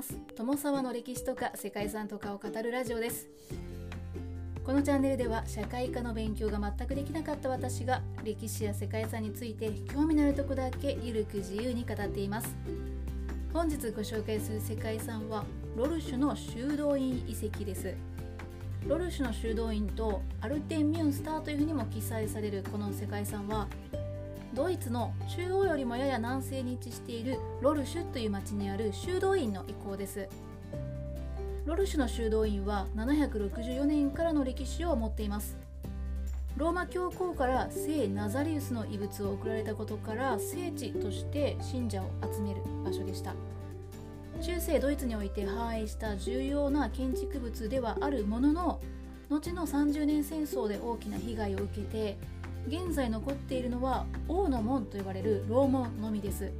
[0.00, 0.16] ます。
[0.34, 3.28] 友沢の歴史とか世界遺産とかを語るラジオです。
[4.64, 12.56] このチャンネルでは社会科の勉強が全くできなかった私が歴史や世界遺産について興味のあるとこだけゆるく自由に語っています。
[13.52, 15.44] 本日ご紹介する世界遺産は
[15.76, 17.94] ロルシュの修道院遺跡です。
[18.86, 23.68] ロルシュの修道院とアルテンミュンスターというふうにも記載されるこの世界遺産は
[24.52, 30.28] ドイツの中央よりもやや南西に位置しているロルシュという町にある修道院の遺構です。
[31.66, 35.56] ロルシュの修道院は764年からの歴史を持っています。
[36.56, 43.34] ローマ教皇から聖ナザリウスの遺物を送られたことから聖地として信者を集める場所でした。
[44.42, 48.80] 中世ドイツにおいて繁栄した重要な建築物ではあるものの
[49.28, 52.18] 後の30年戦争で大きな被害を受けて
[52.66, 56.52] 現在残っているのは王の門と呼ばれる楼門のみです。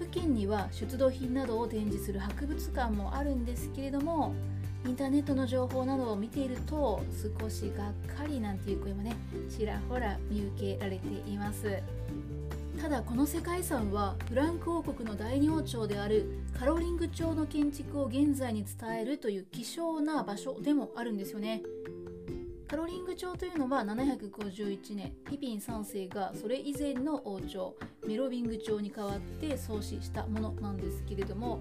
[0.00, 4.34] 付近には出土品などを展示する博物館もあるんですけれども
[4.84, 7.02] インターネットの情報などを見ていると
[7.38, 9.14] 少しがっかりなんていう声もね
[9.48, 11.80] ちらほら見受けられています。
[12.80, 21.62] ただこの世界遺産はフランク王国の第二王朝であるカロリング朝の建築を現在に伝えるという希少な場所でもあるんですよね。
[22.70, 27.74] カロリング朝というのは751年ピピン3世がそれ以前の王朝
[28.06, 31.58] メロビング朝に代わって創始したものなんですけれども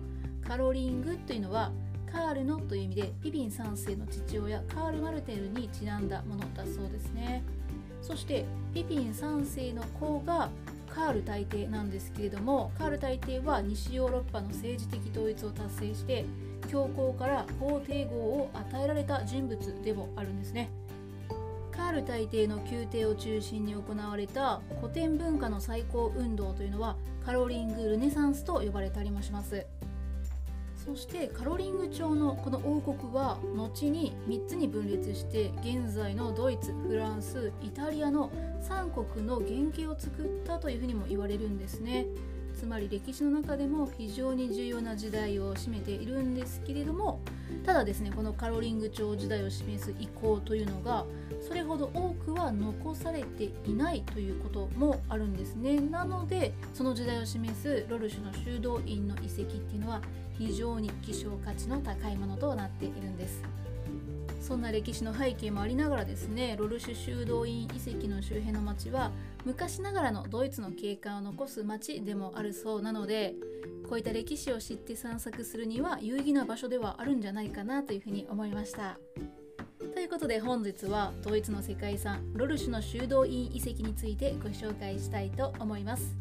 [0.47, 1.71] カロリングというのは
[2.11, 7.43] カールのという意味でピピン3世の父親カール・マルテルにちなんだものだそうですね。
[8.03, 10.51] そしてピピン3世の子が
[10.93, 16.25] カール大帝なんですけれどもカール大帝は西ヨーロッパの政治的統一を達成して
[16.69, 20.69] 教皇から皇帝号を与えられた人物でもあるんですね。
[21.89, 26.95] カール大帝の宮廷を中心に行われた古典文化の再興運動というのは
[27.25, 29.65] カロリング・ルネサンスと呼ばれたりもします。
[30.75, 38.29] そしてカロリング朝のこの王国は後に3つに分裂して現在のドイツフランスイタリアの
[38.61, 42.05] 3国の原型を作ったというふうにも言われるんですね。
[42.59, 47.21] つまり歴史の中でも非常に重要な時代を占めているんですけれども
[47.65, 51.05] ただですねこのカロリング朝時代を示す遺構というのが
[51.47, 55.79] それほど多くは残されていないということもあるんですね。
[55.79, 60.01] なのでその時代を示すロルシュの修道院の遺跡っていうのは
[60.37, 63.41] 非常に希少価値の高いものとなっているんです。
[64.39, 69.11] そんな歴史の背景もありながらですねロルシュ修道院遺跡の周辺の町は
[69.45, 73.35] 昔ながらのドイツの景観を残す町でもあるそうなので
[73.87, 78.97] こういった歴史を知って散策するには有意義な場所ではあるんじゃないかなというふうに思いました。
[79.93, 86.15] ということで本日はドイツの世界遺産ロルシュの修道院遺跡についてご紹介したいと思います。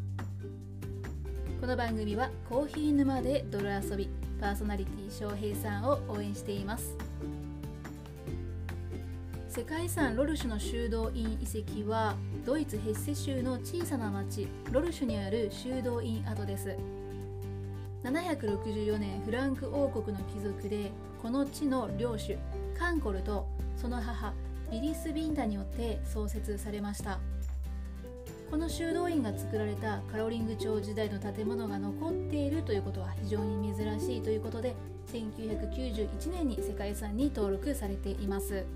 [1.60, 4.08] この番組はコーヒー沼で泥遊び
[4.40, 7.07] パーソナリティ翔平さんを応援しています。
[9.48, 12.14] 世界遺産ロルシュの修道院遺跡は
[12.44, 16.76] ドイツヘッセ州の小さな町ロルシュにある修道院跡です。
[18.04, 20.92] 764年フランク王国の貴族で
[21.22, 22.36] この地の領主
[22.78, 24.34] カンコルとその母
[24.70, 27.18] ビリス・ビンダによって創設されました。
[28.50, 34.74] この修道院が作られたカロリング朝時代の建物が残っているということは非常に珍しいということで
[35.10, 38.66] 1991年に世界遺産に登録されています。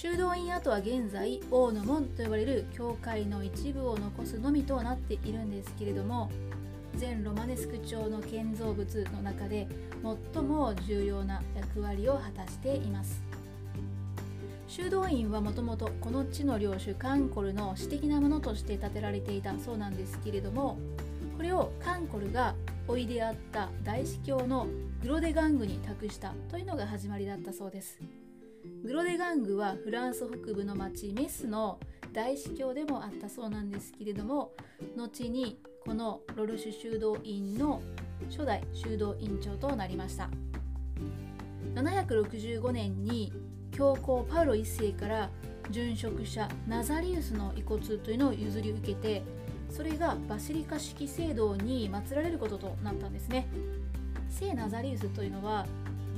[0.00, 6.30] 修道院跡は現在王の門と呼ばれる教会の一部を残すのみとなっているんですけれども
[6.96, 9.68] 全ロマネスク朝の建造物の中で
[10.32, 13.22] 最も重要な役割を果たしています。
[14.68, 20.78] 修道院はもともとこの地の領主カンコルの私的なものとして建てられていたそうなんですけれども
[21.36, 22.54] これをカンコルが
[22.88, 24.66] おいであった大司教の
[25.02, 28.00] グロデガングに託したというのが始まりだったそうです。
[28.82, 31.78] グロデガングはフランス北部の町メスの
[32.12, 34.52] 大司教でもあったそうなんですけれども
[34.96, 37.80] 後にこのロルシュ修道院の
[38.28, 40.28] 初代修道院長となりました。
[41.74, 43.32] 765年に
[43.70, 45.30] 教皇パウロ1世から
[45.70, 49.22] 殉職者ナザリウスの遺骨というのを譲り受けて
[49.70, 53.46] それがバシリカ式聖堂に祀られることとなったんですね。
[54.28, 55.66] 聖ナザリウスというのは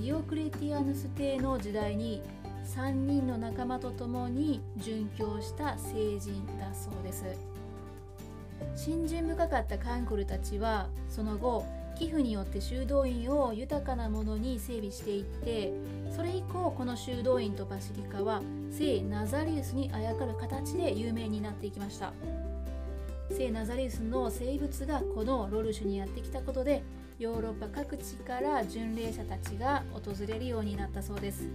[0.01, 2.23] ディオクレティアヌス帝の時代に
[2.65, 7.25] 3人の仲間と共に殉教した聖人だそうです。
[8.77, 11.65] 信心深かったカンコルたちはその後
[11.99, 15.73] 寄付によって修道院を豊かなものに整備していって
[16.15, 22.13] それ以降この修道院とバシリカは聖ナザリウスにあやかる形で有名になっていきました。
[23.31, 26.83] 聖ナザリウスの生物がこのロルシュにやってきたことで
[27.19, 31.49] ヨーロッパ各地から巡礼者たちが訪れるようになったそうです。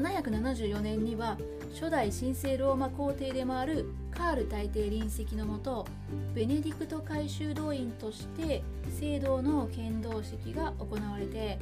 [0.00, 1.36] 774年には
[1.72, 5.86] 初代神聖ローマ皇帝でもあるカール大帝臨席のもと
[6.34, 8.62] ベネディクト回収動員として
[8.98, 11.58] 聖堂の剣道式が行われて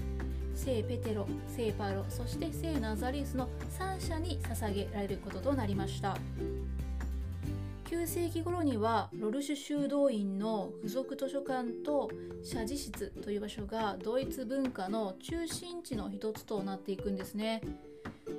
[0.55, 3.49] 聖ペテロ聖パロそして聖ナザリウスの
[3.79, 6.17] 3者に捧げられることとなりました。
[7.89, 12.11] 9世紀頃にはロルシュ修道院の付属図書館と
[12.45, 17.63] 社寺室という場所がドイツ文化の中心地の一つとなっていくんですね。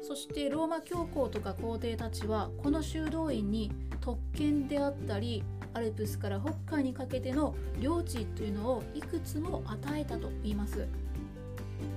[0.01, 5.43] そしてローマ教皇とか皇帝たちはこの修道院に特権であったり
[5.73, 10.87] アルプスから北海にかけての領地というのをいくつも与えたと言います。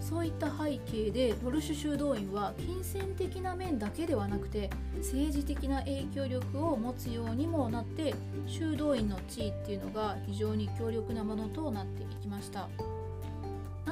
[0.00, 8.14] そういった背景でロルシュ修道院は金銭的な面だけではなくて政治的な影響力を持つようにもなって
[8.46, 12.68] 修道院の地位っていうのが非常に強力なものとなっていきました。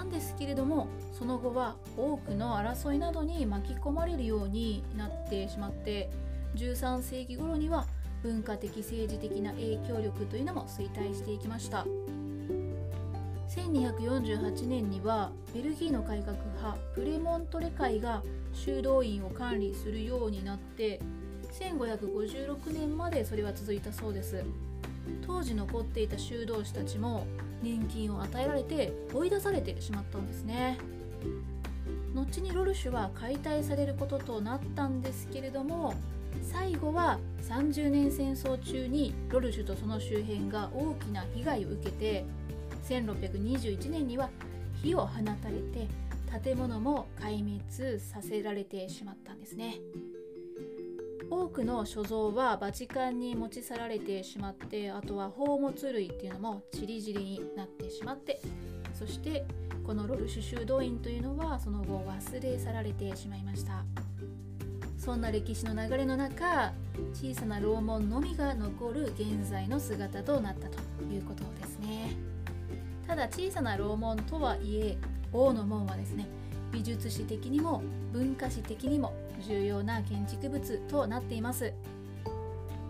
[0.01, 6.09] なんですけれどもその後は多くの争いなどに巻き込まれるようになってしまって
[6.57, 7.85] 13世紀頃には
[8.23, 11.87] 文化的政治的な影響力というのも衰退していきました。
[13.51, 18.23] 1248年にはベルギーの改革派プレモントレ会が
[18.55, 21.01] 修道院を管理するようになって
[21.59, 24.45] 1556年までそれは続いたそうです。
[25.27, 27.27] 当時残っていた修道士たちも
[27.63, 30.79] 年金を与えられて追い出されてしまったんですね。
[32.15, 35.95] 後にロルシュは解体されることとなったんですけれども
[36.43, 37.19] 最後は
[37.49, 42.25] 30年戦争中にロルシュとその周辺が大きな被害を受けて
[42.89, 44.31] 1621年には
[44.83, 45.89] 火を放たれて
[46.43, 49.81] 建物も壊滅させられてしまったんですね。
[51.31, 58.41] 多くの所蔵はバチカンに持ち去られてしまってあとは宝物類っていうのもちりぢりになってしまって
[58.93, 59.47] そして
[59.87, 63.85] このロルシュ修道院というのはその後忘れ去られてしまいました。
[64.99, 66.73] そんな歴史の流れの中
[67.15, 70.77] 小さな楼門のみが残る現在の姿となったと
[71.11, 72.17] いうことですね。
[73.07, 74.99] ただ小さな楼門とはいえ
[75.33, 76.27] 王の門はですね
[76.71, 77.83] 美術史的にも
[78.13, 81.73] 文化史的にも重要な建築物となっています。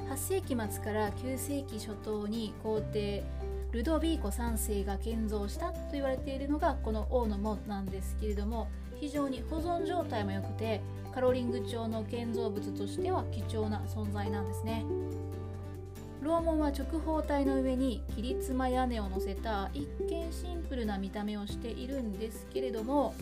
[0.08, 3.22] 8世紀末から9世紀初頭に皇帝
[3.70, 8.68] ルドビーコ3世が建造したと言われているのがこの王の門なんですけれども
[9.00, 10.80] 非常に保存状態も良くて
[11.14, 14.84] カロリング朝の建造物としては貴重な存在なんですね。
[16.22, 23.14] 楼門は直方体の上に切妻屋根を乗せた一見シンプルな見た目をしているんですけれども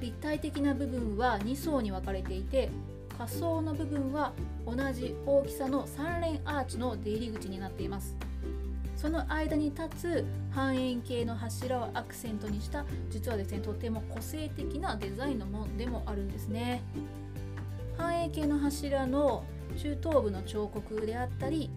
[0.00, 2.70] 立体的な部分は2層に分かれていて
[3.18, 4.32] 下層の部分は
[4.64, 8.16] 同じ大きさの3連アーチの出入り口になっています。
[8.96, 16.82] その間に立つ半円形の柱をアクセントにした実はですねとても個性的なデザインのものでもあるんですね。
[17.96, 19.44] 半円形の柱の
[19.76, 21.70] 中東部の彫刻であったり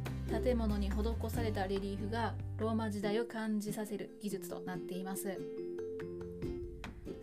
[0.44, 5.40] 建物に施されたレリーフがローマ時代を感じさせる技術となっています。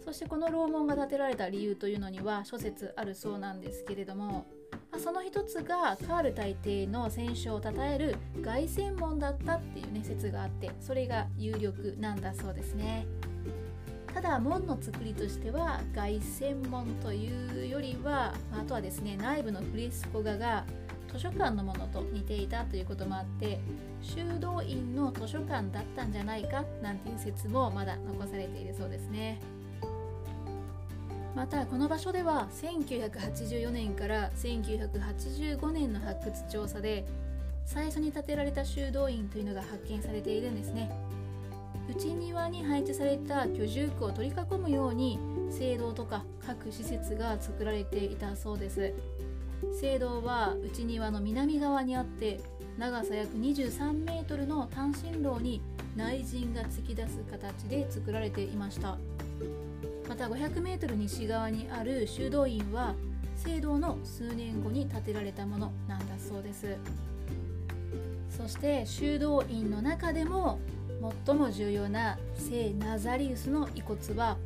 [0.09, 4.47] そしてこの楼門が建てられた理由というのには諸説あるそうなんですけれども
[4.97, 13.07] その一つがカール大帝の戦勝を称える凱旋門だったっていうね説があってそれが有力なんだそうですね
[14.15, 20.65] ただ門の作りとしては凱旋門というよりはあとはですね内部のフレスコ画が
[21.12, 23.61] 図書館のものと似ていたということもあって
[24.00, 29.38] 修道院の図書館だったんじゃないかなんていう説もまだ残されているそうですね。
[31.38, 37.07] またこの場所では1984年から1985年の発掘調査で
[37.64, 40.90] 最初に建てられた修道院というのが発見されているんですね。
[41.88, 48.92] 内庭に配置された居住区を取り囲むように聖堂とか各施設が作られていたそうです。
[49.80, 52.40] 聖堂は内庭の南側にあって
[52.78, 55.62] 長さ約23メートルの単身廊に
[55.95, 58.99] 内陣が突き出す形で作られていました。
[60.19, 62.97] た 500m 西側にある修道院は
[63.37, 66.77] 聖堂の数年後に建てられたものなんだそうです。
[68.29, 70.59] そして修道院の中でも
[71.27, 74.37] 最も重要な聖ナザリウスの遺骨は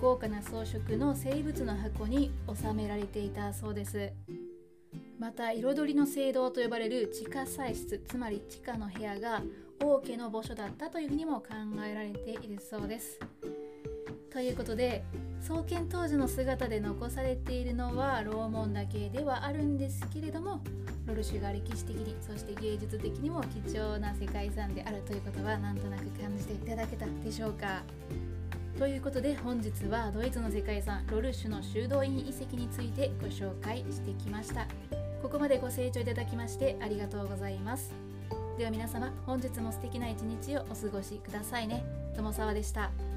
[0.00, 4.10] 豪華な装飾の生物の箱に収められていたそうです。
[5.18, 9.42] また彩りの聖堂と呼ばれる地下祭室つまり地下の部屋が
[9.82, 11.48] 王家の墓所だったというふうにも考
[11.86, 13.18] えられているそうです。
[14.32, 15.04] ということで
[15.40, 20.60] 創建当時の姿で残されているのは楼門だけではあるんですけれども
[21.06, 27.82] ロルシュが歴史的にそして芸術的にも貴重な世界遺産であるということはなんとなく感じていただけたでしょうか。
[28.78, 34.68] ということで本日はドイツの世界遺産ロルシュの修道院遺跡についてご紹介してきました。
[35.22, 37.92] ここまでご清聴いただきましてありがとうございます。
[38.58, 41.84] では皆様本日も素敵な一日をお過ごしくださいね。
[42.14, 43.07] 友沢でした。